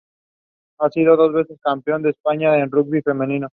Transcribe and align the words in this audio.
Ha 0.79 0.89
sido 0.89 1.15
dos 1.15 1.31
veces 1.31 1.59
campeón 1.61 2.01
de 2.01 2.09
España 2.09 2.53
de 2.53 2.65
rugby 2.65 3.03
femenino. 3.03 3.49